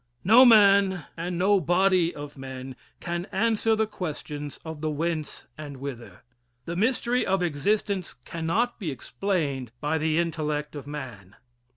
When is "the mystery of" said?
6.65-7.43